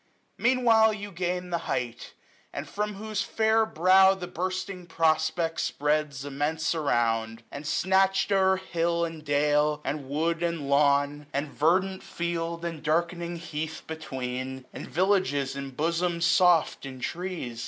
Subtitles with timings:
[0.39, 2.15] Meantime you gain the height,
[2.65, 9.23] from whose fair brow The bursting prospect spreads immense around; And snatch'd o'er hill and
[9.23, 11.27] dale, and wood and lawn.
[11.29, 11.45] SPRING.
[11.45, 17.59] 37 And verdant field, and darkening heath between; 950 And villages enbosom'd soft in trees.